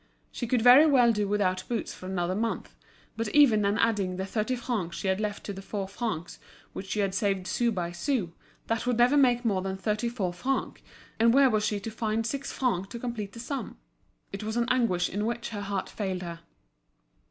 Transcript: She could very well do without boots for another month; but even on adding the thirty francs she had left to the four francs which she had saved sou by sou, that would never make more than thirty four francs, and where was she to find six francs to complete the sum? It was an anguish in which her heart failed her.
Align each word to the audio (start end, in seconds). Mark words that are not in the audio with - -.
She 0.31 0.47
could 0.47 0.63
very 0.63 0.87
well 0.87 1.11
do 1.13 1.27
without 1.27 1.63
boots 1.69 1.93
for 1.93 2.07
another 2.07 2.33
month; 2.33 2.75
but 3.15 3.27
even 3.35 3.63
on 3.65 3.77
adding 3.77 4.15
the 4.17 4.25
thirty 4.25 4.55
francs 4.55 4.97
she 4.97 5.07
had 5.07 5.19
left 5.21 5.43
to 5.43 5.53
the 5.53 5.61
four 5.61 5.87
francs 5.87 6.39
which 6.73 6.87
she 6.87 7.01
had 7.01 7.13
saved 7.13 7.45
sou 7.45 7.71
by 7.71 7.91
sou, 7.91 8.31
that 8.65 8.87
would 8.87 8.97
never 8.97 9.15
make 9.15 9.45
more 9.45 9.61
than 9.61 9.77
thirty 9.77 10.09
four 10.09 10.33
francs, 10.33 10.81
and 11.19 11.35
where 11.35 11.51
was 11.51 11.63
she 11.63 11.79
to 11.81 11.91
find 11.91 12.25
six 12.25 12.51
francs 12.51 12.87
to 12.87 12.97
complete 12.99 13.33
the 13.33 13.39
sum? 13.39 13.77
It 14.33 14.41
was 14.43 14.57
an 14.57 14.65
anguish 14.69 15.07
in 15.07 15.23
which 15.23 15.49
her 15.49 15.61
heart 15.61 15.87
failed 15.87 16.23
her. 16.23 16.39